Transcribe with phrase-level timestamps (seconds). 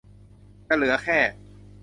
[0.67, 1.19] จะเหลือแค่